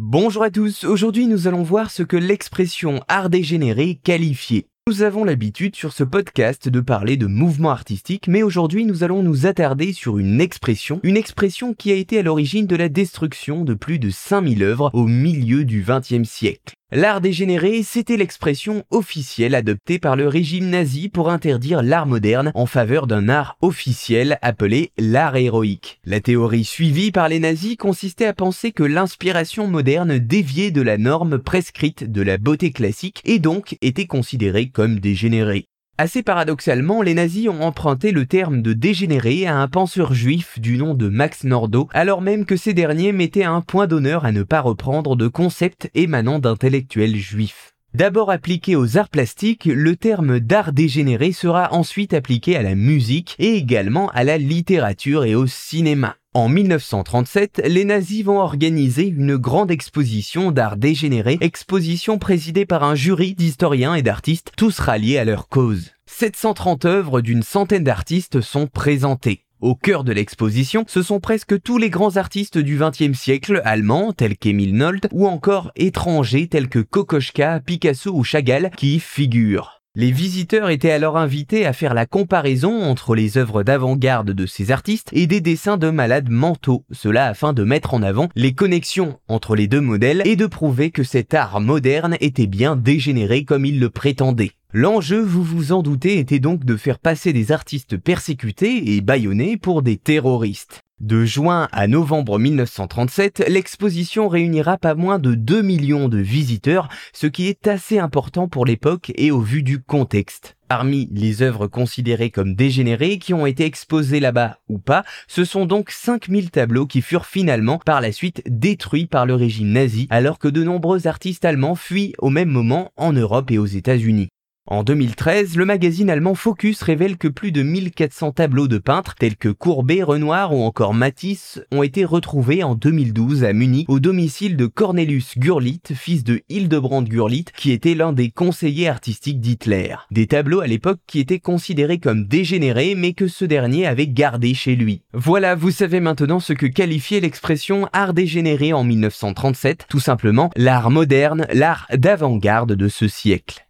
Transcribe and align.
Bonjour 0.00 0.44
à 0.44 0.50
tous, 0.50 0.84
aujourd'hui 0.84 1.26
nous 1.26 1.48
allons 1.48 1.64
voir 1.64 1.90
ce 1.90 2.04
que 2.04 2.16
l'expression 2.16 3.02
art 3.08 3.30
dégénéré 3.30 3.96
qualifiait. 3.96 4.68
Nous 4.86 5.02
avons 5.02 5.24
l'habitude 5.24 5.74
sur 5.74 5.92
ce 5.92 6.04
podcast 6.04 6.68
de 6.68 6.80
parler 6.80 7.16
de 7.16 7.26
mouvement 7.26 7.70
artistique, 7.70 8.28
mais 8.28 8.44
aujourd'hui 8.44 8.86
nous 8.86 9.02
allons 9.02 9.24
nous 9.24 9.44
attarder 9.46 9.92
sur 9.92 10.18
une 10.18 10.40
expression, 10.40 11.00
une 11.02 11.16
expression 11.16 11.74
qui 11.74 11.90
a 11.90 11.96
été 11.96 12.16
à 12.20 12.22
l'origine 12.22 12.68
de 12.68 12.76
la 12.76 12.88
destruction 12.88 13.64
de 13.64 13.74
plus 13.74 13.98
de 13.98 14.08
5000 14.08 14.62
œuvres 14.62 14.92
au 14.94 15.08
milieu 15.08 15.64
du 15.64 15.84
XXe 15.84 16.22
siècle. 16.22 16.74
L'art 16.90 17.20
dégénéré, 17.20 17.82
c'était 17.82 18.16
l'expression 18.16 18.82
officielle 18.90 19.54
adoptée 19.54 19.98
par 19.98 20.16
le 20.16 20.26
régime 20.26 20.70
nazi 20.70 21.10
pour 21.10 21.28
interdire 21.28 21.82
l'art 21.82 22.06
moderne 22.06 22.50
en 22.54 22.64
faveur 22.64 23.06
d'un 23.06 23.28
art 23.28 23.58
officiel 23.60 24.38
appelé 24.40 24.92
l'art 24.96 25.36
héroïque. 25.36 26.00
La 26.06 26.20
théorie 26.20 26.64
suivie 26.64 27.12
par 27.12 27.28
les 27.28 27.40
nazis 27.40 27.76
consistait 27.76 28.24
à 28.24 28.32
penser 28.32 28.72
que 28.72 28.84
l'inspiration 28.84 29.66
moderne 29.66 30.18
déviait 30.18 30.70
de 30.70 30.80
la 30.80 30.96
norme 30.96 31.38
prescrite 31.38 32.10
de 32.10 32.22
la 32.22 32.38
beauté 32.38 32.72
classique 32.72 33.20
et 33.26 33.38
donc 33.38 33.76
était 33.82 34.06
considérée 34.06 34.70
comme 34.70 34.98
dégénérée. 34.98 35.68
Assez 36.00 36.22
paradoxalement, 36.22 37.02
les 37.02 37.12
nazis 37.12 37.48
ont 37.48 37.60
emprunté 37.60 38.12
le 38.12 38.24
terme 38.24 38.62
de 38.62 38.72
dégénéré 38.72 39.48
à 39.48 39.56
un 39.56 39.66
penseur 39.66 40.14
juif 40.14 40.60
du 40.60 40.78
nom 40.78 40.94
de 40.94 41.08
Max 41.08 41.42
Nordau, 41.42 41.88
alors 41.92 42.22
même 42.22 42.44
que 42.44 42.56
ces 42.56 42.72
derniers 42.72 43.10
mettaient 43.10 43.42
un 43.42 43.62
point 43.62 43.88
d'honneur 43.88 44.24
à 44.24 44.30
ne 44.30 44.44
pas 44.44 44.60
reprendre 44.60 45.16
de 45.16 45.26
concepts 45.26 45.90
émanant 45.96 46.38
d'intellectuels 46.38 47.16
juifs. 47.16 47.74
D'abord 47.94 48.30
appliqué 48.30 48.76
aux 48.76 48.96
arts 48.96 49.08
plastiques, 49.08 49.64
le 49.64 49.96
terme 49.96 50.38
d'art 50.38 50.72
dégénéré 50.72 51.32
sera 51.32 51.72
ensuite 51.72 52.14
appliqué 52.14 52.54
à 52.54 52.62
la 52.62 52.76
musique 52.76 53.34
et 53.40 53.56
également 53.56 54.08
à 54.10 54.22
la 54.22 54.38
littérature 54.38 55.24
et 55.24 55.34
au 55.34 55.48
cinéma. 55.48 56.14
En 56.38 56.48
1937, 56.48 57.62
les 57.66 57.84
nazis 57.84 58.22
vont 58.22 58.38
organiser 58.38 59.08
une 59.08 59.36
grande 59.36 59.72
exposition 59.72 60.52
d'art 60.52 60.76
dégénéré, 60.76 61.36
exposition 61.40 62.18
présidée 62.18 62.64
par 62.64 62.84
un 62.84 62.94
jury 62.94 63.34
d'historiens 63.34 63.96
et 63.96 64.02
d'artistes, 64.02 64.52
tous 64.56 64.78
ralliés 64.78 65.18
à 65.18 65.24
leur 65.24 65.48
cause. 65.48 65.90
730 66.06 66.84
œuvres 66.84 67.22
d'une 67.22 67.42
centaine 67.42 67.82
d'artistes 67.82 68.40
sont 68.40 68.68
présentées. 68.68 69.46
Au 69.60 69.74
cœur 69.74 70.04
de 70.04 70.12
l'exposition, 70.12 70.84
ce 70.86 71.02
sont 71.02 71.18
presque 71.18 71.60
tous 71.60 71.76
les 71.76 71.90
grands 71.90 72.16
artistes 72.16 72.58
du 72.58 72.78
XXe 72.78 73.18
siècle, 73.18 73.60
allemands 73.64 74.12
tels 74.12 74.38
qu'Emile 74.38 74.76
Nolte, 74.76 75.08
ou 75.10 75.26
encore 75.26 75.72
étrangers 75.74 76.46
tels 76.46 76.68
que 76.68 76.78
Kokoschka, 76.78 77.58
Picasso 77.58 78.12
ou 78.14 78.22
Chagall, 78.22 78.70
qui 78.76 78.94
y 78.94 79.00
figurent. 79.00 79.77
Les 80.00 80.12
visiteurs 80.12 80.70
étaient 80.70 80.92
alors 80.92 81.16
invités 81.16 81.66
à 81.66 81.72
faire 81.72 81.92
la 81.92 82.06
comparaison 82.06 82.84
entre 82.84 83.16
les 83.16 83.36
œuvres 83.36 83.64
d'avant-garde 83.64 84.30
de 84.30 84.46
ces 84.46 84.70
artistes 84.70 85.10
et 85.12 85.26
des 85.26 85.40
dessins 85.40 85.76
de 85.76 85.90
malades 85.90 86.30
mentaux, 86.30 86.84
cela 86.92 87.26
afin 87.26 87.52
de 87.52 87.64
mettre 87.64 87.94
en 87.94 88.04
avant 88.04 88.28
les 88.36 88.52
connexions 88.52 89.18
entre 89.26 89.56
les 89.56 89.66
deux 89.66 89.80
modèles 89.80 90.22
et 90.24 90.36
de 90.36 90.46
prouver 90.46 90.92
que 90.92 91.02
cet 91.02 91.34
art 91.34 91.60
moderne 91.60 92.16
était 92.20 92.46
bien 92.46 92.76
dégénéré 92.76 93.42
comme 93.42 93.64
il 93.64 93.80
le 93.80 93.90
prétendait. 93.90 94.52
L'enjeu, 94.72 95.20
vous 95.20 95.42
vous 95.42 95.72
en 95.72 95.82
doutez, 95.82 96.20
était 96.20 96.38
donc 96.38 96.64
de 96.64 96.76
faire 96.76 97.00
passer 97.00 97.32
des 97.32 97.50
artistes 97.50 97.96
persécutés 97.96 98.94
et 98.94 99.00
bâillonnés 99.00 99.56
pour 99.56 99.82
des 99.82 99.96
terroristes. 99.96 100.84
De 101.00 101.24
juin 101.24 101.68
à 101.70 101.86
novembre 101.86 102.40
1937, 102.40 103.44
l'exposition 103.46 104.26
réunira 104.26 104.78
pas 104.78 104.96
moins 104.96 105.20
de 105.20 105.36
2 105.36 105.62
millions 105.62 106.08
de 106.08 106.18
visiteurs, 106.18 106.88
ce 107.12 107.28
qui 107.28 107.46
est 107.46 107.68
assez 107.68 108.00
important 108.00 108.48
pour 108.48 108.66
l'époque 108.66 109.12
et 109.14 109.30
au 109.30 109.38
vu 109.38 109.62
du 109.62 109.80
contexte. 109.80 110.56
Parmi 110.66 111.08
les 111.12 111.42
œuvres 111.42 111.68
considérées 111.68 112.30
comme 112.30 112.56
dégénérées 112.56 113.20
qui 113.20 113.32
ont 113.32 113.46
été 113.46 113.64
exposées 113.64 114.18
là-bas 114.18 114.58
ou 114.68 114.78
pas, 114.78 115.04
ce 115.28 115.44
sont 115.44 115.66
donc 115.66 115.90
5000 115.92 116.50
tableaux 116.50 116.86
qui 116.86 117.00
furent 117.00 117.26
finalement 117.26 117.78
par 117.78 118.00
la 118.00 118.10
suite 118.10 118.42
détruits 118.46 119.06
par 119.06 119.24
le 119.24 119.36
régime 119.36 119.70
nazi 119.70 120.08
alors 120.10 120.40
que 120.40 120.48
de 120.48 120.64
nombreux 120.64 121.06
artistes 121.06 121.44
allemands 121.44 121.76
fuient 121.76 122.14
au 122.18 122.28
même 122.28 122.50
moment 122.50 122.90
en 122.96 123.12
Europe 123.12 123.52
et 123.52 123.58
aux 123.58 123.66
États-Unis. 123.66 124.30
En 124.70 124.82
2013, 124.82 125.56
le 125.56 125.64
magazine 125.64 126.10
allemand 126.10 126.34
Focus 126.34 126.82
révèle 126.82 127.16
que 127.16 127.26
plus 127.26 127.52
de 127.52 127.62
1400 127.62 128.32
tableaux 128.32 128.68
de 128.68 128.76
peintres 128.76 129.14
tels 129.14 129.38
que 129.38 129.48
Courbet, 129.48 130.02
Renoir 130.02 130.54
ou 130.54 130.62
encore 130.62 130.92
Matisse 130.92 131.58
ont 131.72 131.82
été 131.82 132.04
retrouvés 132.04 132.62
en 132.62 132.74
2012 132.74 133.44
à 133.44 133.54
Munich 133.54 133.88
au 133.88 133.98
domicile 133.98 134.58
de 134.58 134.66
Cornelius 134.66 135.38
Gurlitt, 135.38 135.94
fils 135.94 136.22
de 136.22 136.42
Hildebrand 136.50 137.00
Gurlitt, 137.00 137.50
qui 137.52 137.72
était 137.72 137.94
l'un 137.94 138.12
des 138.12 138.30
conseillers 138.30 138.88
artistiques 138.88 139.40
d'Hitler. 139.40 139.94
Des 140.10 140.26
tableaux 140.26 140.60
à 140.60 140.66
l'époque 140.66 141.00
qui 141.06 141.20
étaient 141.20 141.40
considérés 141.40 141.98
comme 141.98 142.26
dégénérés 142.26 142.94
mais 142.94 143.14
que 143.14 143.26
ce 143.26 143.46
dernier 143.46 143.86
avait 143.86 144.06
gardé 144.08 144.52
chez 144.52 144.76
lui. 144.76 145.00
Voilà, 145.14 145.54
vous 145.54 145.70
savez 145.70 146.00
maintenant 146.00 146.40
ce 146.40 146.52
que 146.52 146.66
qualifiait 146.66 147.20
l'expression 147.20 147.88
art 147.94 148.12
dégénéré 148.12 148.74
en 148.74 148.84
1937, 148.84 149.86
tout 149.88 149.98
simplement 149.98 150.50
l'art 150.56 150.90
moderne, 150.90 151.46
l'art 151.54 151.86
d'avant-garde 151.94 152.74
de 152.74 152.88
ce 152.88 153.08
siècle. 153.08 153.64